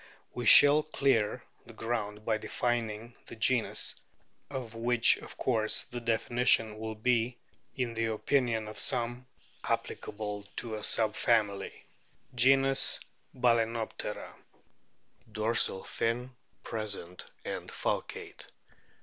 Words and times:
We 0.33 0.47
shall 0.47 0.81
clear 0.81 1.43
the 1.67 1.75
ground 1.75 2.25
by 2.25 2.39
defining 2.39 3.15
this 3.27 3.37
genus, 3.37 3.93
of 4.49 4.73
which 4.73 5.17
of 5.17 5.37
course 5.37 5.83
the 5.83 6.01
definition 6.01 6.79
will 6.79 6.95
be, 6.95 7.37
in 7.75 7.93
the 7.93 8.05
opinion 8.05 8.67
of 8.67 8.79
some, 8.79 9.27
applicable 9.63 10.47
to 10.55 10.73
a 10.73 10.83
sub 10.83 11.13
family. 11.13 11.85
GENUS, 12.33 12.99
BAL^ENOPTERA 13.37 14.33
Dorsal 15.31 15.83
fin 15.83 16.31
present 16.63 17.25
and 17.45 17.69
falcate. 17.69 18.47